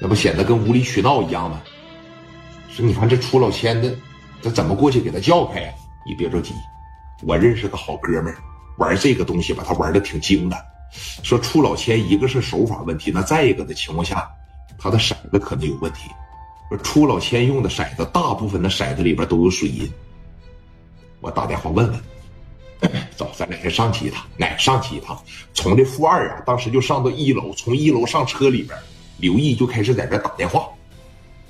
[0.00, 1.60] 那不显得跟无理取闹一样吗？
[2.70, 3.96] 说你看这出老千的，
[4.42, 5.72] 这怎么过去给他叫开呀？
[6.06, 6.52] 你别着急，
[7.22, 8.36] 我认识个好哥们儿，
[8.76, 10.56] 玩这个东西吧，他玩的挺精的。
[11.22, 14.30] 说出老千，一个是手法问题，那再一个的情况下，
[14.78, 16.10] 他的骰子可能有问题。
[16.82, 19.90] 出老千用的骰子，大部分的骰子里边都有水银。
[21.20, 22.00] 我打电话问问。
[23.16, 24.26] 走，咱俩先上去一趟。
[24.38, 25.18] 哎，上去一趟，
[25.54, 28.78] 从这负二啊，当时就上到一楼，从一楼上车里边，
[29.18, 30.68] 刘毅就开始在这打电话。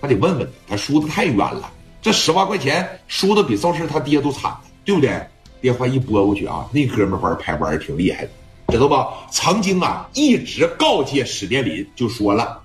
[0.00, 5.20] 他得问问他输的太冤了，这十万块钱输的比赵氏他爹都惨，对不对？
[5.60, 8.30] 电话一拨过去啊，那哥们玩牌玩的挺厉害的，
[8.68, 9.08] 知道吧？
[9.30, 12.58] 曾经啊，一直告诫史殿林，就说了，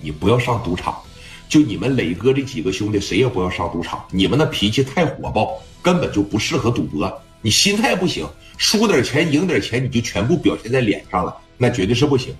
[0.00, 0.96] 你不要上赌场，
[1.48, 7.12] 就你们磊哥这几个兄弟，谁也不要上赌场，你们那脾气太火爆，根本就不适合赌博。
[7.42, 8.24] 你心态不行，
[8.56, 12.32] 输点钱赢点钱，你就全部表现在脸上了，那绝对是不行。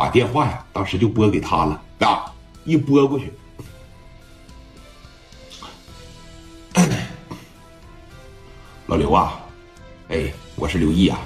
[0.00, 2.32] 把电话呀，当时就拨给他了啊，
[2.64, 3.30] 一拨过去，
[8.86, 9.38] 老刘啊，
[10.08, 11.20] 哎，我是刘毅啊，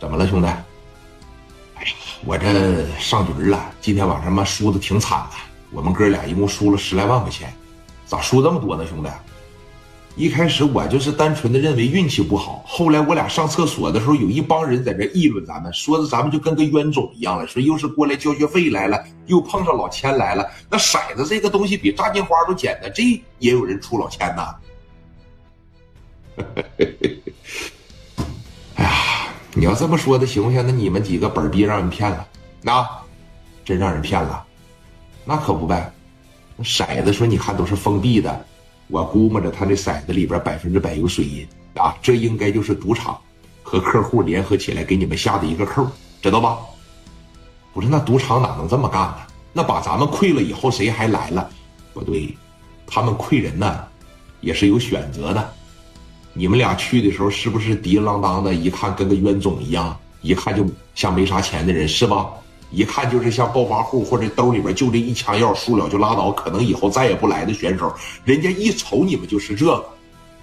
[0.00, 0.46] 怎么了，兄弟？
[0.46, 1.92] 哎呀，
[2.24, 5.36] 我这上局了，今天晚上嘛输的挺惨的，
[5.70, 7.54] 我们哥俩一共输了十来万块钱，
[8.06, 9.10] 咋输这么多呢，兄弟？
[10.16, 20.48] 一开始我就是单纯的认为运气不好，后来我俩上厕所的时候，有一帮人在这议论咱们，说的咱们就跟个冤种一样了，说又是过来交学费来了，又碰上老千来了。
[20.70, 23.02] 那骰子这个东西比炸金花都简单，这
[23.40, 24.54] 也有人出老千呐。
[28.76, 28.92] 哎呀，
[29.54, 32.24] 你要这么说的情况下，那你们几个本逼让人骗了，
[32.62, 32.88] 那
[33.64, 34.44] 真让人骗了，
[35.24, 35.92] 那可不呗。
[36.56, 38.46] 那骰子说你看都是封闭的。
[38.88, 43.18] 我估摸着他这骰子里边百分之百有水银啊，这应该就是赌场
[43.62, 45.86] 和客户联合起来给你们下的一个扣，
[46.22, 46.58] 知道吧？
[47.72, 49.16] 不是，那赌场哪能这么干呢？
[49.52, 51.48] 那把咱们亏了以后，谁还来了？
[51.92, 52.36] 不对，
[52.86, 53.84] 他们亏人呢，
[54.40, 55.52] 也是有选择的。
[56.32, 62.28] 你们俩去的时候，是不是滴啷当的，一看跟个冤种一样，一看就像没啥钱的人，是吧？
[62.70, 67.94] 一看就是像暴发户或者兜里边就这一枪药输了就拉倒，可能以后再也不来的选手，
[68.24, 69.84] 人家一瞅你们就是这个。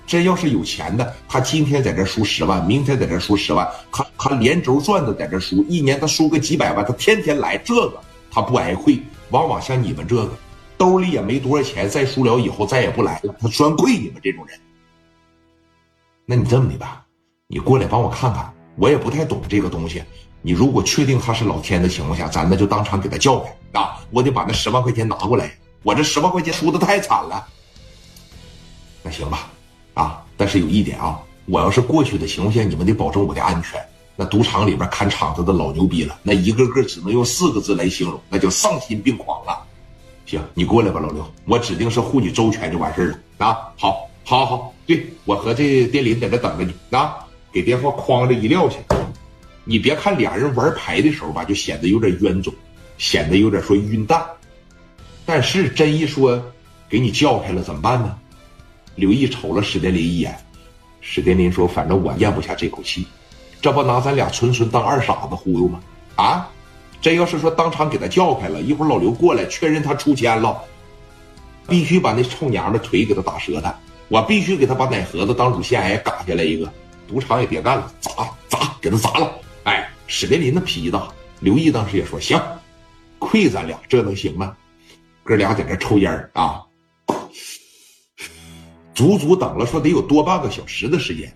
[0.07, 8.99] 真要是有钱的，他今天在这输十万，明天在这输十万，他他连轴转的在这输，一年他输个几百万，他天天来这个，他不挨亏。
[9.29, 10.29] 往往像你们这个，
[10.77, 14.59] 兜里也没多少钱，再输了以后再也不来了，他专亏你们这种人。
[16.25, 17.05] 那你这么的吧，
[17.47, 20.03] 你过来帮我看看，我也不太懂这个东西。
[20.41, 23.99] 你如果确定他是老天的情况下，咱那就当场给他叫开啊！
[24.09, 25.51] 我得把那十万块钱拿过来，
[25.83, 27.47] 我这十万块钱输的太惨了。
[29.03, 29.51] 那行吧，
[29.93, 30.23] 啊！
[30.35, 33.79] 但是有一点啊，我要是过去的情况下，你们得保证我的安全。
[34.15, 39.63] 那赌场里边看场子的老牛逼了，那一个个只能用四个字来形容，那叫丧心病狂了。
[40.25, 43.57] 行，你过来吧，老刘，我指定是护你周全就完事了啊！
[43.77, 47.15] 好，好，好，对我和这店林在这等着你啊！
[47.53, 48.77] 给电话哐着一撂下。
[49.71, 52.53] 你别看俩人玩牌的时候吧，就显得有点冤种，
[52.97, 54.21] 显得有点说晕蛋。
[55.25, 56.43] 但是真一说
[56.89, 58.17] 给你叫开了怎么办呢？
[58.95, 60.37] 刘毅瞅了史殿林一眼，
[60.99, 63.07] 史殿林说：“反正我咽不下这口气，
[63.61, 65.79] 这不拿咱俩纯纯当二傻子忽悠吗？
[66.17, 66.49] 啊，
[66.99, 70.61] 真要是说当场给他叫开了，一会儿老刘过来确认他出千了，
[71.69, 73.73] 必须把那臭娘的腿给他打折的，
[74.09, 76.69] 我必须给他把奶盒子当乳腺癌嘎下来一个，
[77.07, 78.11] 赌场也别干了，砸
[78.49, 79.31] 砸给他砸了。”
[80.13, 81.07] 史殿林的脾气大，
[81.39, 82.37] 刘毅当时也说行，
[83.17, 84.57] 亏咱俩这能行吗？
[85.23, 86.61] 哥俩在这抽烟啊，
[88.93, 91.33] 足足等了说得有多半个小时的时间，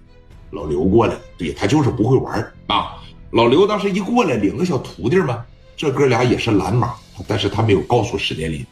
[0.52, 3.02] 老刘过来，对他就是不会玩啊。
[3.32, 5.46] 老刘当时一过来领个小徒弟嘛，
[5.78, 6.94] 这哥俩也是蓝马，
[7.30, 8.66] 但是他没有告诉史殿林。